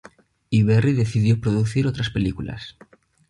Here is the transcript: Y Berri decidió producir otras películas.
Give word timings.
Y 0.49 0.63
Berri 0.63 0.93
decidió 0.93 1.39
producir 1.39 1.85
otras 1.85 2.09
películas. 2.09 2.75